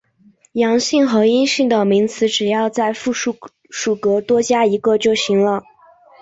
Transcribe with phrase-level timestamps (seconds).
[0.53, 3.37] 阳性和阴性的名词只要在复数
[3.69, 5.61] 属格多加一个就行了。